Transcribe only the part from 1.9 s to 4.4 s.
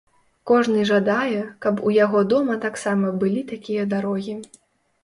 у яго дома таксама былі такія дарогі.